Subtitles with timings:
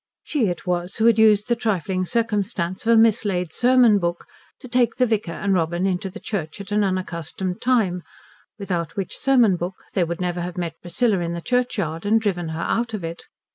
[0.23, 4.25] She it was who had used the trifling circumstance of a mislaid sermon book
[4.59, 8.01] to take the vicar and Robin into the church at an unaccustomed time,
[8.57, 12.47] without which sermon book they would never have met Priscilla in the churchyard and driven
[12.49, 13.27] her out of it.